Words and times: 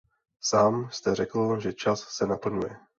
Sám 0.43 0.89
jste 0.91 1.15
řekl, 1.15 1.59
že 1.59 1.73
čas 1.73 2.03
se 2.09 2.27
naplňuje. 2.27 2.77